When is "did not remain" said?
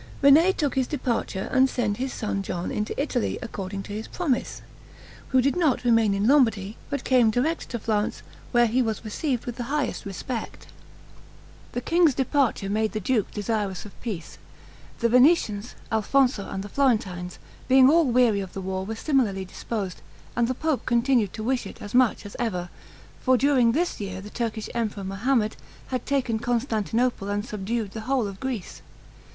5.43-6.15